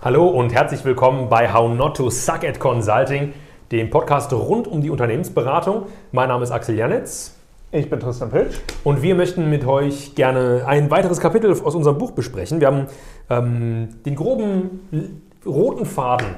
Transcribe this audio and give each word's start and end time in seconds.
Hallo 0.00 0.28
und 0.28 0.54
herzlich 0.54 0.84
willkommen 0.84 1.28
bei 1.28 1.52
How 1.52 1.74
Not 1.74 1.96
to 1.96 2.08
Suck 2.08 2.44
at 2.44 2.60
Consulting, 2.60 3.32
dem 3.72 3.90
Podcast 3.90 4.32
rund 4.32 4.68
um 4.68 4.80
die 4.80 4.90
Unternehmensberatung. 4.90 5.86
Mein 6.12 6.28
Name 6.28 6.44
ist 6.44 6.52
Axel 6.52 6.76
Janitz. 6.76 7.34
Ich 7.72 7.90
bin 7.90 7.98
Tristan 7.98 8.30
Pilsch. 8.30 8.60
Und 8.84 9.02
wir 9.02 9.16
möchten 9.16 9.50
mit 9.50 9.66
euch 9.66 10.14
gerne 10.14 10.62
ein 10.68 10.88
weiteres 10.92 11.18
Kapitel 11.18 11.50
aus 11.50 11.74
unserem 11.74 11.98
Buch 11.98 12.12
besprechen. 12.12 12.60
Wir 12.60 12.68
haben 12.68 12.86
ähm, 13.28 13.88
den 14.06 14.14
groben 14.14 15.32
roten 15.44 15.84
Faden, 15.84 16.28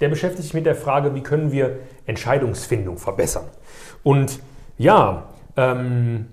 der 0.00 0.10
beschäftigt 0.10 0.42
sich 0.42 0.52
mit 0.52 0.66
der 0.66 0.74
Frage, 0.74 1.14
wie 1.14 1.22
können 1.22 1.50
wir 1.50 1.78
Entscheidungsfindung 2.04 2.98
verbessern. 2.98 3.44
Und 4.02 4.40
ja, 4.76 5.30
ähm, 5.56 6.26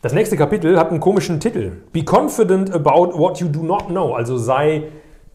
das 0.00 0.12
nächste 0.12 0.36
Kapitel 0.36 0.78
hat 0.78 0.90
einen 0.90 1.00
komischen 1.00 1.40
Titel. 1.40 1.72
Be 1.92 2.04
confident 2.08 2.72
about 2.72 3.18
what 3.18 3.38
you 3.38 3.48
do 3.48 3.64
not 3.64 3.88
know. 3.88 4.14
Also 4.14 4.36
sei 4.36 4.84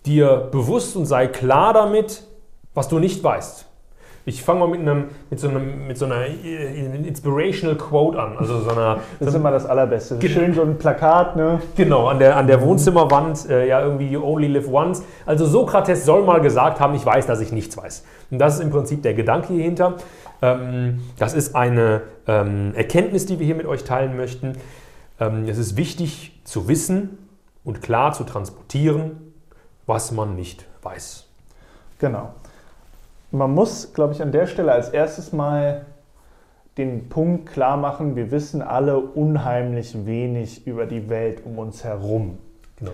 dir 0.08 0.48
bewusst 0.52 0.96
und 0.96 1.06
sei 1.06 1.28
klar 1.28 1.74
damit, 1.74 2.24
was 2.74 2.88
du 2.88 3.00
nicht 3.00 3.24
weißt. 3.24 3.66
Ich 4.26 4.44
fange 4.44 4.60
mal 4.60 4.68
mit, 4.68 4.82
einem, 4.82 5.06
mit, 5.30 5.40
so 5.40 5.48
einem, 5.48 5.88
mit 5.88 5.98
so 5.98 6.04
einer 6.04 6.26
äh, 6.26 7.08
Inspirational 7.08 7.78
Quote 7.78 8.22
an. 8.22 8.38
Also 8.38 8.60
so 8.60 8.72
einer, 8.72 9.00
das 9.20 9.30
ist 9.30 9.36
immer 9.36 9.52
das 9.52 9.66
Allerbeste. 9.66 10.20
Schön 10.28 10.54
so 10.54 10.64
ein 10.64 10.78
Plakat, 10.78 11.38
ne? 11.38 11.62
Genau, 11.78 12.08
an 12.08 12.20
der, 12.20 12.36
an 12.36 12.46
der 12.46 12.62
Wohnzimmerwand, 12.62 13.50
äh, 13.50 13.70
ja, 13.70 13.82
irgendwie 13.82 14.08
You 14.08 14.22
only 14.22 14.48
live 14.48 14.68
once. 14.68 15.02
Also 15.26 15.46
Sokrates 15.46 16.04
soll 16.04 16.26
mal 16.26 16.42
gesagt 16.42 16.82
haben, 16.82 16.94
ich 16.94 17.06
weiß, 17.06 17.26
dass 17.26 17.40
ich 17.40 17.54
nichts 17.54 17.78
weiß. 17.78 18.04
Und 18.30 18.40
das 18.40 18.56
ist 18.56 18.60
im 18.60 18.70
Prinzip 18.70 19.02
der 19.02 19.14
Gedanke 19.14 19.54
hierhinter. 19.54 19.96
Ähm, 20.42 21.00
das 21.18 21.34
ist 21.34 21.56
eine 21.56 22.02
ähm, 22.28 22.74
Erkenntnis, 22.76 23.28
die 23.28 23.40
wir 23.40 23.46
hier 23.46 23.56
mit 23.56 23.66
euch 23.66 23.86
teilen 23.86 24.18
möchten. 24.18 24.58
Ähm, 25.22 25.46
es 25.48 25.58
ist 25.58 25.78
wichtig 25.78 26.42
zu 26.44 26.68
wissen 26.68 27.18
und 27.64 27.82
klar 27.82 28.12
zu 28.12 28.26
transportieren, 28.26 29.27
was 29.88 30.12
man 30.12 30.36
nicht 30.36 30.66
weiß. 30.84 31.26
Genau. 31.98 32.30
Man 33.32 33.54
muss, 33.54 33.94
glaube 33.94 34.14
ich, 34.14 34.22
an 34.22 34.32
der 34.32 34.46
Stelle 34.46 34.72
als 34.72 34.90
erstes 34.90 35.34
mal 35.34 35.86
den 36.78 37.10
Punkt 37.10 37.48
klar 37.48 37.76
machen, 37.76 38.16
wir 38.16 38.30
wissen 38.30 38.62
alle 38.62 39.00
unheimlich 39.00 40.06
wenig 40.06 40.68
über 40.68 40.86
die 40.86 41.10
Welt 41.10 41.42
um 41.44 41.58
uns 41.58 41.84
herum. 41.84 42.38
Genau. 42.78 42.92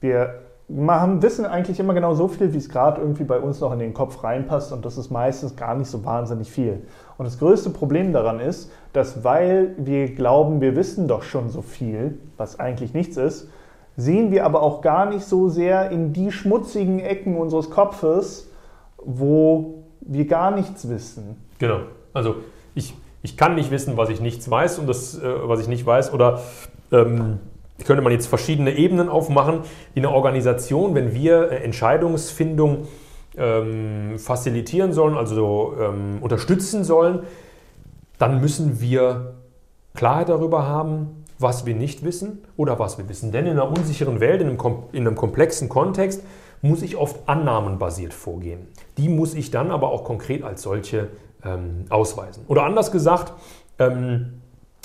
Wir 0.00 0.40
machen, 0.68 1.20
wissen 1.22 1.44
eigentlich 1.44 1.80
immer 1.80 1.94
genau 1.94 2.14
so 2.14 2.28
viel, 2.28 2.52
wie 2.52 2.58
es 2.58 2.68
gerade 2.68 3.00
irgendwie 3.00 3.24
bei 3.24 3.38
uns 3.38 3.60
noch 3.60 3.72
in 3.72 3.80
den 3.80 3.92
Kopf 3.92 4.22
reinpasst 4.22 4.72
und 4.72 4.84
das 4.84 4.96
ist 4.96 5.10
meistens 5.10 5.56
gar 5.56 5.74
nicht 5.74 5.88
so 5.88 6.04
wahnsinnig 6.04 6.50
viel. 6.50 6.86
Und 7.18 7.24
das 7.26 7.38
größte 7.38 7.70
Problem 7.70 8.12
daran 8.12 8.40
ist, 8.40 8.70
dass 8.92 9.24
weil 9.24 9.74
wir 9.78 10.14
glauben, 10.14 10.60
wir 10.60 10.76
wissen 10.76 11.08
doch 11.08 11.22
schon 11.22 11.50
so 11.50 11.60
viel, 11.60 12.18
was 12.36 12.60
eigentlich 12.60 12.94
nichts 12.94 13.16
ist, 13.16 13.48
sehen 13.96 14.30
wir 14.30 14.44
aber 14.44 14.62
auch 14.62 14.80
gar 14.80 15.06
nicht 15.06 15.24
so 15.24 15.48
sehr 15.48 15.90
in 15.90 16.12
die 16.12 16.32
schmutzigen 16.32 17.00
Ecken 17.00 17.36
unseres 17.36 17.70
Kopfes, 17.70 18.50
wo 18.98 19.84
wir 20.00 20.26
gar 20.26 20.50
nichts 20.50 20.88
wissen. 20.88 21.36
Genau. 21.58 21.80
Also 22.12 22.36
ich, 22.74 22.94
ich 23.22 23.36
kann 23.36 23.54
nicht 23.54 23.70
wissen, 23.70 23.96
was 23.96 24.08
ich 24.08 24.20
nichts 24.20 24.50
weiß 24.50 24.78
und 24.78 24.86
das, 24.86 25.18
äh, 25.18 25.22
was 25.48 25.60
ich 25.60 25.68
nicht 25.68 25.86
weiß. 25.86 26.12
Oder 26.12 26.40
ähm, 26.92 27.38
könnte 27.84 28.02
man 28.02 28.12
jetzt 28.12 28.26
verschiedene 28.26 28.76
Ebenen 28.76 29.08
aufmachen. 29.08 29.60
In 29.94 30.04
einer 30.04 30.14
Organisation, 30.14 30.94
wenn 30.94 31.14
wir 31.14 31.50
äh, 31.50 31.56
Entscheidungsfindung 31.64 32.86
ähm, 33.36 34.18
facilitieren 34.18 34.92
sollen, 34.92 35.16
also 35.16 35.74
ähm, 35.80 36.18
unterstützen 36.20 36.84
sollen, 36.84 37.20
dann 38.18 38.40
müssen 38.40 38.80
wir 38.80 39.34
Klarheit 39.94 40.28
darüber 40.28 40.66
haben, 40.66 41.23
was 41.38 41.66
wir 41.66 41.74
nicht 41.74 42.04
wissen 42.04 42.44
oder 42.56 42.78
was 42.78 42.98
wir 42.98 43.08
wissen. 43.08 43.32
Denn 43.32 43.46
in 43.46 43.52
einer 43.52 43.68
unsicheren 43.68 44.20
Welt, 44.20 44.40
in 44.40 44.48
einem, 44.48 44.58
in 44.92 45.06
einem 45.06 45.16
komplexen 45.16 45.68
Kontext, 45.68 46.22
muss 46.62 46.82
ich 46.82 46.96
oft 46.96 47.28
annahmenbasiert 47.28 48.14
vorgehen. 48.14 48.68
Die 48.96 49.08
muss 49.08 49.34
ich 49.34 49.50
dann 49.50 49.70
aber 49.70 49.90
auch 49.90 50.04
konkret 50.04 50.42
als 50.42 50.62
solche 50.62 51.08
ähm, 51.44 51.84
ausweisen. 51.90 52.44
Oder 52.48 52.64
anders 52.64 52.90
gesagt, 52.90 53.34
ähm, 53.78 54.40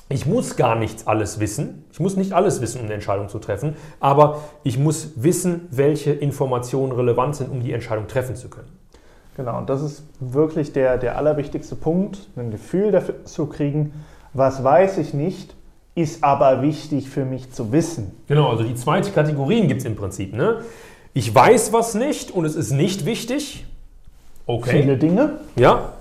ich 0.09 0.25
muss 0.25 0.56
gar 0.56 0.75
nichts 0.75 1.06
alles 1.06 1.40
wissen. 1.40 1.85
Ich 1.91 2.00
muss 2.00 2.18
nicht 2.18 2.34
alles 2.34 2.62
wissen, 2.62 2.79
um 2.79 2.85
eine 2.85 2.96
Entscheidung 2.96 3.29
zu 3.29 3.38
treffen, 3.38 3.75
aber 4.00 4.41
ich 4.63 4.79
muss 4.79 5.12
wissen, 5.16 5.68
welche 5.69 6.12
Informationen 6.12 6.91
relevant 6.91 7.35
sind, 7.35 7.52
um 7.52 7.62
die 7.62 7.72
Entscheidung 7.72 8.07
treffen 8.07 8.35
zu 8.35 8.50
können. 8.50 8.69
Genau, 9.38 9.57
und 9.59 9.69
das 9.69 9.81
ist 9.81 10.03
wirklich 10.19 10.73
der, 10.73 10.97
der 10.97 11.16
allerwichtigste 11.16 11.75
Punkt, 11.75 12.28
ein 12.35 12.52
Gefühl 12.52 12.91
dafür 12.91 13.23
zu 13.23 13.46
kriegen, 13.46 13.94
was 14.34 14.63
weiß 14.63 14.97
ich 14.97 15.13
nicht, 15.13 15.56
ist 15.95 16.23
aber 16.23 16.61
wichtig 16.61 17.09
für 17.09 17.25
mich 17.25 17.51
zu 17.51 17.72
wissen. 17.72 18.16
Genau, 18.27 18.50
also 18.50 18.63
die 18.63 18.75
zwei 18.75 19.01
Kategorien 19.01 19.67
gibt 19.67 19.81
es 19.81 19.85
im 19.85 19.95
Prinzip. 19.95 20.33
Ne? 20.33 20.61
Ich 21.13 21.33
weiß 21.33 21.73
was 21.73 21.95
nicht 21.95 22.31
und 22.31 22.45
es 22.45 22.55
ist 22.55 22.72
nicht 22.72 23.05
wichtig. 23.05 23.66
Okay. 24.45 24.81
Viele 24.81 24.97
Dinge. 24.97 25.39
Ja, 25.55 25.94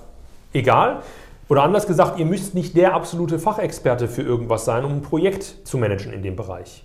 egal. 0.53 1.03
Oder 1.49 1.63
anders 1.63 1.87
gesagt, 1.87 2.19
ihr 2.19 2.27
müsst 2.27 2.55
nicht 2.55 2.77
der 2.77 2.95
absolute 2.95 3.39
Fachexperte 3.39 4.07
für 4.07 4.23
irgendwas 4.23 4.65
sein, 4.65 4.85
um 4.85 4.93
ein 4.93 5.03
Projekt 5.03 5.57
zu 5.65 5.79
managen 5.79 6.13
in 6.13 6.23
dem 6.23 6.37
Bereich. 6.37 6.85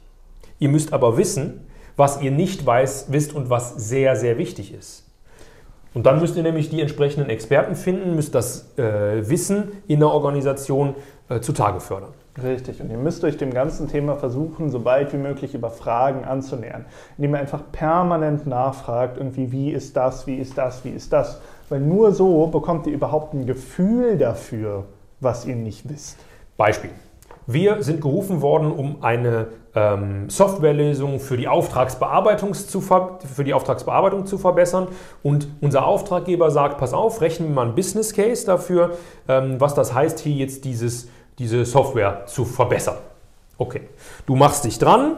Ihr 0.60 0.70
müsst 0.70 0.94
aber 0.94 1.18
wissen, 1.18 1.68
was 1.98 2.22
ihr 2.22 2.32
nicht 2.32 2.66
weiß, 2.66 3.08
wisst 3.10 3.34
und 3.34 3.50
was 3.50 3.76
sehr, 3.76 4.16
sehr 4.16 4.38
wichtig 4.38 4.74
ist. 4.74 5.04
Und 5.94 6.06
dann 6.06 6.20
müsst 6.20 6.36
ihr 6.36 6.44
nämlich 6.44 6.70
die 6.70 6.82
entsprechenden 6.82 7.30
Experten 7.30 7.76
finden, 7.76 8.16
müsst 8.16 8.34
das 8.34 8.78
äh, 8.78 9.30
Wissen 9.30 9.72
in 9.88 10.00
der 10.00 10.10
Organisation 10.10 10.96
äh, 11.30 11.40
zutage 11.40 11.80
fördern. 11.80 12.14
Richtig. 12.42 12.82
Und 12.82 12.90
ihr 12.90 12.98
müsst 12.98 13.24
euch 13.24 13.38
dem 13.38 13.54
ganzen 13.54 13.88
Thema 13.88 14.16
versuchen, 14.16 14.72
so 14.72 14.84
weit 14.86 15.14
wie 15.14 15.18
möglich 15.18 15.54
über 15.54 15.70
Fragen 15.70 16.26
anzunähern, 16.26 16.86
indem 17.18 17.36
ihr 17.36 17.40
einfach 17.40 17.62
permanent 17.72 18.48
nachfragt, 18.48 19.18
irgendwie, 19.18 19.52
wie 19.52 19.72
ist 19.72 19.96
das, 19.96 20.26
wie 20.26 20.38
ist 20.38 20.58
das, 20.58 20.84
wie 20.84 20.90
ist 20.90 21.14
das. 21.14 21.42
Weil 21.70 21.80
nur 21.80 22.12
so 22.12 22.48
bekommt 22.48 22.88
ihr 22.88 22.94
überhaupt 22.94 23.34
ein 23.34 23.46
Gefühl 23.46 24.18
dafür, 24.18 24.86
was 25.20 25.46
ihr 25.46 25.56
nicht 25.56 25.88
wisst. 25.90 26.18
Beispiel. 26.58 26.90
Wir 27.46 27.84
sind 27.84 28.02
gerufen 28.02 28.42
worden, 28.42 28.72
um 28.72 29.04
eine 29.04 29.48
ähm, 29.76 30.30
Softwarelösung 30.30 31.20
für 31.20 31.36
die, 31.36 31.48
Auftragsbearbeitung 31.48 32.54
zu 32.54 32.80
für 32.80 33.44
die 33.44 33.54
Auftragsbearbeitung 33.54 34.26
zu 34.26 34.38
verbessern. 34.38 34.88
Und 35.24 35.48
unser 35.60 35.86
Auftraggeber 35.86 36.52
sagt, 36.52 36.78
pass 36.78 36.94
auf, 36.94 37.22
rechnen 37.22 37.50
wir 37.50 37.56
mal 37.56 37.66
einen 37.66 37.76
Business 37.76 38.14
Case 38.14 38.46
dafür, 38.46 38.92
ähm, 39.28 39.60
was 39.60 39.74
das 39.74 39.94
heißt, 39.94 40.20
hier 40.20 40.34
jetzt 40.34 40.64
dieses 40.64 41.10
diese 41.40 41.66
Software 41.66 42.26
zu 42.26 42.46
verbessern. 42.46 42.98
Okay, 43.58 43.82
du 44.26 44.36
machst 44.36 44.66
dich 44.66 44.80
dran, 44.80 45.18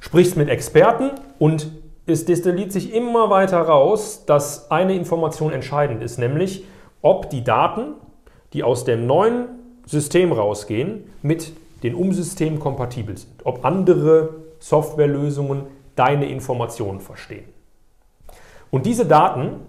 sprichst 0.00 0.36
mit 0.36 0.48
Experten 0.48 1.10
und 1.38 1.70
es 2.06 2.24
destilliert 2.24 2.72
sich 2.72 2.94
immer 2.94 3.30
weiter 3.30 3.60
raus, 3.60 4.24
dass 4.26 4.70
eine 4.70 4.94
Information 4.94 5.52
entscheidend 5.52 6.02
ist, 6.02 6.18
nämlich 6.18 6.64
ob 7.02 7.30
die 7.30 7.42
Daten, 7.42 7.94
die 8.52 8.62
aus 8.62 8.84
dem 8.84 9.06
neuen 9.06 9.46
System 9.86 10.32
rausgehen, 10.32 11.04
mit 11.22 11.52
den 11.82 11.94
Umsystemen 11.94 12.58
kompatibel 12.58 13.16
sind. 13.16 13.32
Ob 13.44 13.64
andere 13.64 14.34
Softwarelösungen 14.58 15.66
deine 15.94 16.26
Informationen 16.26 17.00
verstehen. 17.00 17.44
Und 18.70 18.86
diese 18.86 19.06
Daten 19.06 19.60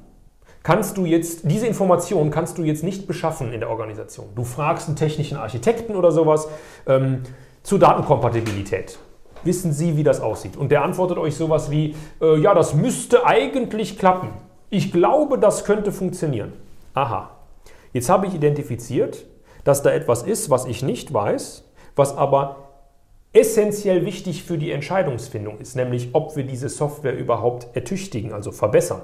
kannst 0.68 0.98
du 0.98 1.06
jetzt, 1.06 1.50
diese 1.50 1.66
Information 1.66 2.30
kannst 2.30 2.58
du 2.58 2.64
jetzt 2.64 2.84
nicht 2.84 3.08
beschaffen 3.08 3.54
in 3.54 3.62
der 3.62 3.70
Organisation. 3.70 4.28
Du 4.36 4.44
fragst 4.44 4.90
einen 4.90 4.98
technischen 4.98 5.38
Architekten 5.38 5.96
oder 5.96 6.12
sowas 6.12 6.50
ähm, 6.86 7.24
zur 7.64 7.80
Datenkompatibilität. 7.80 9.00
Wissen 9.46 9.72
Sie, 9.72 9.96
wie 9.96 10.04
das 10.04 10.20
aussieht? 10.20 10.58
Und 10.58 10.74
der 10.74 10.84
antwortet 10.84 11.20
euch 11.20 11.38
sowas 11.38 11.72
wie, 11.72 11.96
äh, 12.22 12.38
ja, 12.42 12.54
das 12.54 12.74
müsste 12.74 13.26
eigentlich 13.26 13.98
klappen. 13.98 14.28
Ich 14.70 14.92
glaube, 14.92 15.40
das 15.40 15.64
könnte 15.64 15.94
funktionieren. 15.94 16.52
Aha. 16.94 17.30
Jetzt 17.94 18.10
habe 18.10 18.28
ich 18.28 18.34
identifiziert, 18.34 19.24
dass 19.64 19.84
da 19.84 19.92
etwas 19.92 20.24
ist, 20.24 20.50
was 20.50 20.66
ich 20.66 20.84
nicht 20.84 21.14
weiß, 21.14 21.64
was 21.96 22.18
aber 22.18 22.74
essentiell 23.32 24.06
wichtig 24.06 24.44
für 24.44 24.58
die 24.58 24.72
Entscheidungsfindung 24.72 25.60
ist, 25.60 25.78
nämlich 25.78 26.10
ob 26.12 26.36
wir 26.36 26.44
diese 26.44 26.68
Software 26.68 27.18
überhaupt 27.18 27.68
ertüchtigen, 27.74 28.34
also 28.34 28.52
verbessern. 28.52 29.02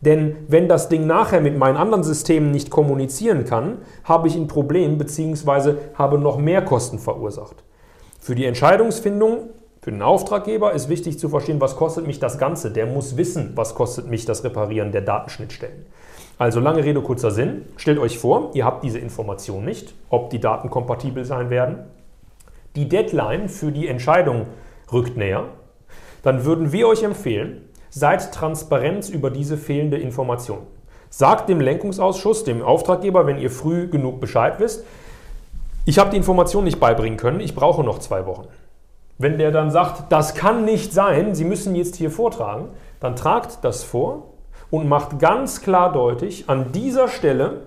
Denn 0.00 0.36
wenn 0.48 0.68
das 0.68 0.88
Ding 0.88 1.06
nachher 1.06 1.40
mit 1.40 1.56
meinen 1.56 1.76
anderen 1.76 2.04
Systemen 2.04 2.50
nicht 2.50 2.70
kommunizieren 2.70 3.44
kann, 3.44 3.78
habe 4.04 4.28
ich 4.28 4.36
ein 4.36 4.46
Problem 4.46 4.98
bzw. 4.98 5.74
habe 5.94 6.18
noch 6.18 6.38
mehr 6.38 6.62
Kosten 6.62 6.98
verursacht. 6.98 7.64
Für 8.20 8.34
die 8.34 8.44
Entscheidungsfindung, 8.44 9.50
für 9.80 9.92
den 9.92 10.02
Auftraggeber 10.02 10.72
ist 10.72 10.88
wichtig 10.88 11.18
zu 11.18 11.28
verstehen, 11.28 11.60
was 11.60 11.76
kostet 11.76 12.06
mich 12.06 12.18
das 12.18 12.38
Ganze. 12.38 12.72
Der 12.72 12.86
muss 12.86 13.16
wissen, 13.16 13.52
was 13.54 13.74
kostet 13.74 14.08
mich 14.08 14.24
das 14.24 14.44
Reparieren 14.44 14.92
der 14.92 15.02
Datenschnittstellen. 15.02 15.86
Also 16.38 16.60
lange 16.60 16.84
Rede, 16.84 17.00
kurzer 17.00 17.30
Sinn. 17.30 17.62
Stellt 17.76 17.98
euch 17.98 18.18
vor, 18.18 18.50
ihr 18.52 18.64
habt 18.64 18.84
diese 18.84 18.98
Information 18.98 19.64
nicht, 19.64 19.94
ob 20.10 20.28
die 20.30 20.40
Daten 20.40 20.68
kompatibel 20.68 21.24
sein 21.24 21.48
werden. 21.50 21.78
Die 22.74 22.88
Deadline 22.88 23.48
für 23.48 23.72
die 23.72 23.88
Entscheidung 23.88 24.46
rückt 24.92 25.16
näher. 25.16 25.44
Dann 26.22 26.44
würden 26.44 26.72
wir 26.72 26.88
euch 26.88 27.04
empfehlen, 27.04 27.62
Seid 27.90 28.32
transparent 28.32 29.08
über 29.08 29.30
diese 29.30 29.56
fehlende 29.56 29.96
Information. 29.98 30.66
Sagt 31.08 31.48
dem 31.48 31.60
Lenkungsausschuss, 31.60 32.44
dem 32.44 32.62
Auftraggeber, 32.62 33.26
wenn 33.26 33.38
ihr 33.38 33.50
früh 33.50 33.88
genug 33.88 34.20
Bescheid 34.20 34.58
wisst, 34.58 34.84
ich 35.84 35.98
habe 35.98 36.10
die 36.10 36.16
Information 36.16 36.64
nicht 36.64 36.80
beibringen 36.80 37.16
können, 37.16 37.40
ich 37.40 37.54
brauche 37.54 37.84
noch 37.84 38.00
zwei 38.00 38.26
Wochen. 38.26 38.48
Wenn 39.18 39.38
der 39.38 39.50
dann 39.50 39.70
sagt, 39.70 40.12
das 40.12 40.34
kann 40.34 40.64
nicht 40.64 40.92
sein, 40.92 41.34
Sie 41.34 41.44
müssen 41.44 41.74
jetzt 41.74 41.96
hier 41.96 42.10
vortragen, 42.10 42.68
dann 43.00 43.16
tragt 43.16 43.58
das 43.62 43.84
vor 43.84 44.34
und 44.70 44.88
macht 44.88 45.18
ganz 45.18 45.62
klar 45.62 45.92
deutlich, 45.92 46.48
an 46.48 46.72
dieser 46.72 47.08
Stelle 47.08 47.62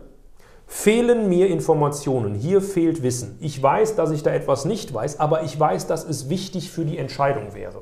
fehlen 0.68 1.30
mir 1.30 1.48
Informationen, 1.48 2.36
hier 2.36 2.62
fehlt 2.62 3.02
Wissen. 3.02 3.38
Ich 3.40 3.62
weiß, 3.62 3.96
dass 3.96 4.12
ich 4.12 4.22
da 4.22 4.32
etwas 4.32 4.66
nicht 4.66 4.94
weiß, 4.94 5.20
aber 5.20 5.44
ich 5.44 5.60
weiß, 5.60 5.88
dass 5.88 6.04
es 6.08 6.30
wichtig 6.30 6.70
für 6.70 6.86
die 6.86 7.00
Entscheidung 7.00 7.56
wäre. 7.56 7.82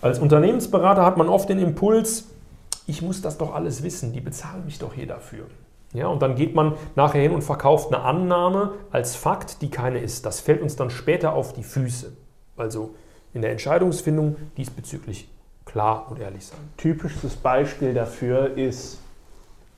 Als 0.00 0.18
Unternehmensberater 0.18 1.04
hat 1.04 1.16
man 1.16 1.28
oft 1.28 1.48
den 1.48 1.58
Impuls, 1.58 2.28
ich 2.86 3.02
muss 3.02 3.20
das 3.20 3.36
doch 3.36 3.54
alles 3.54 3.82
wissen, 3.82 4.12
die 4.12 4.20
bezahlen 4.20 4.64
mich 4.64 4.78
doch 4.78 4.94
hier 4.94 5.06
dafür. 5.06 5.46
Ja, 5.92 6.08
und 6.08 6.20
dann 6.20 6.34
geht 6.34 6.54
man 6.54 6.74
nachher 6.96 7.20
hin 7.20 7.32
und 7.32 7.42
verkauft 7.42 7.92
eine 7.92 8.02
Annahme 8.02 8.72
als 8.90 9.16
Fakt, 9.16 9.62
die 9.62 9.70
keine 9.70 9.98
ist. 9.98 10.26
Das 10.26 10.40
fällt 10.40 10.62
uns 10.62 10.76
dann 10.76 10.90
später 10.90 11.32
auf 11.32 11.52
die 11.52 11.62
Füße. 11.62 12.12
Also 12.56 12.94
in 13.32 13.42
der 13.42 13.52
Entscheidungsfindung 13.52 14.36
diesbezüglich 14.56 15.28
klar 15.64 16.06
und 16.10 16.18
ehrlich 16.18 16.46
sein. 16.46 16.58
Typisches 16.76 17.36
Beispiel 17.36 17.94
dafür 17.94 18.56
ist 18.56 19.00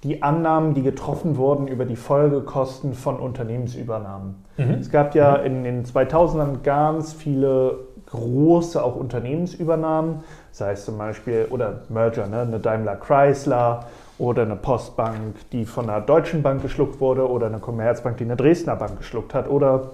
die 0.03 0.23
Annahmen, 0.23 0.75
die 0.75 0.83
getroffen 0.83 1.37
wurden 1.37 1.69
über 1.69 1.85
die 1.85 1.97
Folgekosten 1.97 2.95
von 2.95 3.21
Unternehmensübernahmen. 3.21 4.45
Mhm. 4.57 4.71
Es 4.81 4.91
gab 4.91 5.15
ja 5.15 5.37
in 5.37 5.63
den 5.63 5.85
2000ern 5.85 6.63
ganz 6.63 7.13
viele 7.13 7.79
große 8.11 8.83
auch 8.83 8.97
Unternehmensübernahmen, 8.97 10.25
sei 10.53 10.73
es 10.73 10.85
zum 10.85 10.99
Beispiel 10.99 11.47
oder 11.51 11.83
Merger, 11.89 12.27
ne, 12.27 12.41
eine 12.41 12.59
Daimler 12.59 12.97
Chrysler 12.97 13.87
oder 14.19 14.43
eine 14.43 14.57
Postbank, 14.57 15.37
die 15.53 15.65
von 15.65 15.89
einer 15.89 16.01
deutschen 16.01 16.43
Bank 16.43 16.63
geschluckt 16.63 17.01
wurde 17.01 17.29
oder 17.29 17.47
eine 17.47 17.59
Commerzbank, 17.59 18.17
die 18.19 18.25
eine 18.25 18.37
Dresdner 18.37 18.77
Bank 18.77 18.99
geschluckt 18.99 19.33
hat 19.33 19.49
oder 19.49 19.91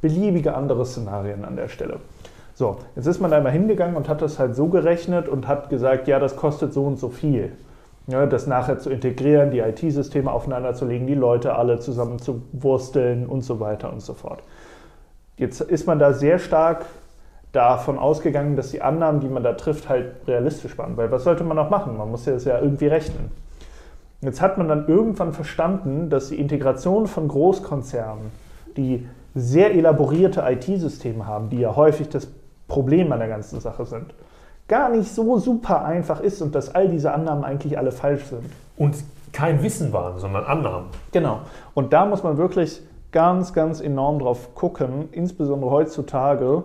beliebige 0.00 0.54
andere 0.54 0.86
Szenarien 0.86 1.44
an 1.44 1.56
der 1.56 1.68
Stelle. 1.68 1.98
So, 2.54 2.78
jetzt 2.96 3.06
ist 3.06 3.20
man 3.20 3.32
immer 3.32 3.50
hingegangen 3.50 3.96
und 3.96 4.08
hat 4.08 4.22
das 4.22 4.38
halt 4.38 4.56
so 4.56 4.66
gerechnet 4.66 5.28
und 5.28 5.46
hat 5.46 5.70
gesagt, 5.70 6.08
ja, 6.08 6.18
das 6.18 6.36
kostet 6.36 6.72
so 6.72 6.84
und 6.84 6.98
so 6.98 7.08
viel. 7.08 7.52
Ja, 8.08 8.24
das 8.24 8.46
nachher 8.46 8.78
zu 8.78 8.90
integrieren, 8.90 9.50
die 9.50 9.58
IT-Systeme 9.58 10.32
aufeinander 10.32 10.72
zu 10.74 10.86
legen, 10.86 11.06
die 11.06 11.14
Leute 11.14 11.56
alle 11.56 11.78
zusammen 11.78 12.18
zu 12.18 12.42
wursteln 12.52 13.26
und 13.26 13.42
so 13.42 13.60
weiter 13.60 13.92
und 13.92 14.00
so 14.00 14.14
fort. 14.14 14.42
Jetzt 15.36 15.60
ist 15.60 15.86
man 15.86 15.98
da 15.98 16.14
sehr 16.14 16.38
stark 16.38 16.86
davon 17.52 17.98
ausgegangen, 17.98 18.56
dass 18.56 18.70
die 18.70 18.82
Annahmen, 18.82 19.20
die 19.20 19.28
man 19.28 19.42
da 19.42 19.54
trifft, 19.54 19.88
halt 19.88 20.26
realistisch 20.26 20.76
waren. 20.78 20.96
Weil 20.96 21.10
was 21.10 21.24
sollte 21.24 21.44
man 21.44 21.56
noch 21.56 21.70
machen? 21.70 21.96
Man 21.96 22.10
muss 22.10 22.26
ja 22.26 22.32
das 22.34 22.44
ja 22.44 22.58
irgendwie 22.58 22.88
rechnen. 22.88 23.30
Jetzt 24.20 24.40
hat 24.42 24.58
man 24.58 24.68
dann 24.68 24.88
irgendwann 24.88 25.32
verstanden, 25.32 26.10
dass 26.10 26.28
die 26.28 26.40
Integration 26.40 27.06
von 27.06 27.28
Großkonzernen, 27.28 28.32
die 28.76 29.06
sehr 29.34 29.72
elaborierte 29.74 30.42
IT-Systeme 30.46 31.26
haben, 31.26 31.50
die 31.50 31.60
ja 31.60 31.76
häufig 31.76 32.08
das 32.08 32.28
Problem 32.66 33.12
an 33.12 33.20
der 33.20 33.28
ganzen 33.28 33.60
Sache 33.60 33.86
sind, 33.86 34.14
gar 34.66 34.90
nicht 34.90 35.14
so 35.14 35.38
super 35.38 35.84
einfach 35.84 36.20
ist 36.20 36.42
und 36.42 36.54
dass 36.54 36.74
all 36.74 36.88
diese 36.88 37.12
Annahmen 37.12 37.44
eigentlich 37.44 37.78
alle 37.78 37.92
falsch 37.92 38.24
sind. 38.24 38.44
Und 38.76 38.96
kein 39.32 39.62
Wissen 39.62 39.92
waren, 39.92 40.18
sondern 40.18 40.44
Annahmen. 40.44 40.88
Genau. 41.12 41.40
Und 41.74 41.92
da 41.92 42.04
muss 42.04 42.22
man 42.22 42.36
wirklich 42.36 42.82
ganz, 43.12 43.52
ganz 43.52 43.80
enorm 43.80 44.18
drauf 44.18 44.54
gucken, 44.54 45.08
insbesondere 45.12 45.70
heutzutage, 45.70 46.64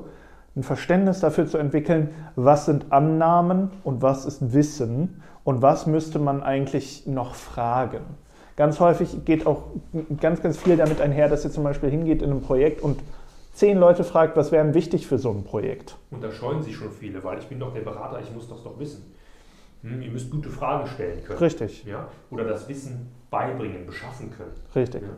ein 0.56 0.64
Verständnis 0.64 1.20
dafür 1.20 1.48
zu 1.48 1.58
entwickeln, 1.58 2.10
was 2.36 2.66
sind 2.66 2.92
Annahmen 2.92 3.72
und 3.84 4.02
was 4.02 4.26
ist 4.26 4.54
Wissen 4.54 5.22
und 5.44 5.62
was 5.62 5.88
müsste 5.88 6.20
man 6.20 6.44
eigentlich 6.44 7.08
noch 7.08 7.36
fragen. 7.36 8.02
Ganz 8.56 8.80
häufig 8.80 9.26
geht 9.26 9.48
auch 9.48 9.64
ganz, 10.20 10.44
ganz 10.44 10.58
viel 10.58 10.78
damit 10.78 11.02
einher, 11.02 11.28
dass 11.28 11.44
ihr 11.44 11.52
zum 11.52 11.64
Beispiel 11.64 11.90
hingeht 11.90 12.22
in 12.22 12.32
ein 12.32 12.42
Projekt 12.42 12.82
und 12.82 13.00
zehn 13.54 13.80
Leute 13.80 14.04
fragt, 14.04 14.38
was 14.38 14.52
wäre 14.52 14.74
wichtig 14.76 15.08
für 15.08 15.18
so 15.18 15.32
ein 15.32 15.44
Projekt. 15.44 15.96
Und 16.12 16.24
da 16.24 16.32
scheuen 16.32 16.62
sich 16.62 16.76
schon 16.76 16.92
viele, 16.92 17.24
weil 17.24 17.40
ich 17.40 17.48
bin 17.48 17.60
doch 17.60 17.74
der 17.74 17.82
Berater, 17.82 18.20
ich 18.22 18.32
muss 18.32 18.48
das 18.48 18.64
doch 18.64 18.78
wissen. 18.78 19.12
Hm, 19.82 20.02
ihr 20.02 20.12
müsst 20.12 20.30
gute 20.30 20.50
Fragen 20.50 20.88
stellen 20.88 21.24
können. 21.24 21.40
Richtig. 21.40 21.84
Ja? 21.86 22.08
Oder 22.30 22.46
das 22.46 22.70
Wissen 22.70 23.12
beibringen, 23.32 23.88
beschaffen 23.88 24.32
können. 24.32 24.54
Richtig. 24.76 25.02
Ja? 25.02 25.10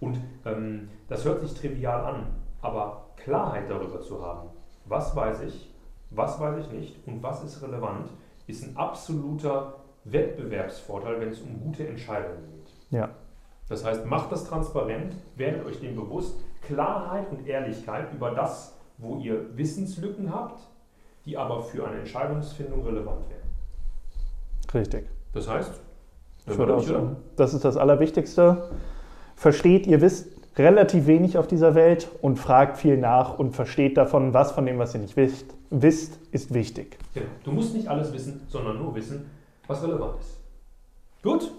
Und 0.00 0.18
ähm, 0.44 0.88
das 1.08 1.24
hört 1.24 1.40
sich 1.42 1.54
trivial 1.54 2.04
an, 2.04 2.26
aber 2.60 3.06
Klarheit 3.16 3.68
darüber 3.68 4.00
zu 4.00 4.24
haben, 4.24 4.48
was 4.90 5.14
weiß 5.14 5.42
ich, 5.42 5.72
was 6.10 6.38
weiß 6.40 6.66
ich 6.66 6.72
nicht 6.72 6.96
und 7.06 7.22
was 7.22 7.42
ist 7.44 7.62
relevant, 7.62 8.10
ist 8.46 8.64
ein 8.64 8.76
absoluter 8.76 9.74
Wettbewerbsvorteil, 10.04 11.20
wenn 11.20 11.28
es 11.28 11.40
um 11.40 11.60
gute 11.60 11.86
Entscheidungen 11.86 12.48
geht. 12.50 12.72
Ja. 12.90 13.10
Das 13.68 13.84
heißt, 13.84 14.04
macht 14.04 14.32
das 14.32 14.44
transparent, 14.44 15.14
werdet 15.36 15.64
euch 15.64 15.78
dem 15.78 15.94
bewusst, 15.94 16.40
Klarheit 16.62 17.30
und 17.30 17.46
Ehrlichkeit 17.46 18.12
über 18.12 18.32
das, 18.32 18.76
wo 18.98 19.18
ihr 19.18 19.56
Wissenslücken 19.56 20.34
habt, 20.34 20.60
die 21.24 21.38
aber 21.38 21.62
für 21.62 21.86
eine 21.86 22.00
Entscheidungsfindung 22.00 22.84
relevant 22.84 23.28
wären. 23.30 24.82
Richtig. 24.82 25.08
Das 25.32 25.48
heißt, 25.48 25.72
das, 26.46 26.92
das 27.36 27.54
ist 27.54 27.64
das 27.64 27.76
Allerwichtigste. 27.76 28.70
Versteht, 29.36 29.86
ihr 29.86 30.00
wisst, 30.00 30.39
relativ 30.60 31.06
wenig 31.06 31.38
auf 31.38 31.46
dieser 31.46 31.74
Welt 31.74 32.08
und 32.22 32.38
fragt 32.38 32.78
viel 32.78 32.96
nach 32.96 33.38
und 33.38 33.54
versteht 33.54 33.96
davon, 33.96 34.34
was 34.34 34.52
von 34.52 34.66
dem, 34.66 34.78
was 34.78 34.94
ihr 34.94 35.00
nicht 35.00 35.16
wisst, 35.16 35.54
wisst 35.70 36.18
ist 36.32 36.54
wichtig. 36.54 36.98
Genau. 37.14 37.26
Du 37.44 37.52
musst 37.52 37.74
nicht 37.74 37.88
alles 37.88 38.12
wissen, 38.12 38.42
sondern 38.48 38.78
nur 38.78 38.94
wissen, 38.94 39.30
was 39.66 39.82
relevant 39.82 40.20
ist. 40.20 40.40
Gut, 41.22 41.52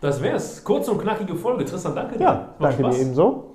das 0.00 0.22
wär's. 0.22 0.64
Kurze 0.64 0.90
und 0.90 0.98
knackige 1.00 1.34
Folge. 1.36 1.64
Tristan, 1.64 1.94
danke 1.94 2.18
dir. 2.18 2.24
Ja, 2.24 2.54
danke 2.58 2.82
Spaß. 2.82 2.96
dir 2.96 3.02
ebenso. 3.02 3.54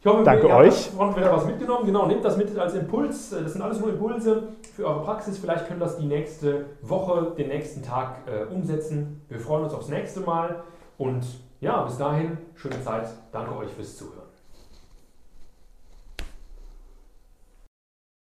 Ich 0.00 0.06
hoffe, 0.06 0.22
danke 0.22 0.48
ihr 0.48 0.54
euch. 0.54 0.90
habt 0.98 1.16
wieder 1.16 1.32
was 1.32 1.46
mitgenommen. 1.46 1.86
Genau, 1.86 2.06
nehmt 2.06 2.24
das 2.24 2.36
mit 2.36 2.58
als 2.58 2.74
Impuls. 2.74 3.30
Das 3.30 3.52
sind 3.52 3.62
alles 3.62 3.80
nur 3.80 3.88
Impulse 3.88 4.48
für 4.74 4.84
eure 4.84 5.02
Praxis. 5.02 5.38
Vielleicht 5.38 5.66
könnt 5.66 5.80
ihr 5.80 5.86
das 5.86 5.96
die 5.96 6.06
nächste 6.06 6.66
Woche, 6.82 7.32
den 7.38 7.48
nächsten 7.48 7.82
Tag 7.82 8.16
äh, 8.26 8.52
umsetzen. 8.52 9.22
Wir 9.28 9.40
freuen 9.40 9.64
uns 9.64 9.72
aufs 9.72 9.88
nächste 9.88 10.20
Mal 10.20 10.62
und 10.98 11.24
ja, 11.64 11.82
bis 11.82 11.96
dahin, 11.96 12.36
schöne 12.54 12.80
Zeit. 12.82 13.08
Danke 13.32 13.56
euch 13.56 13.72
fürs 13.72 13.96
Zuhören. 13.96 14.23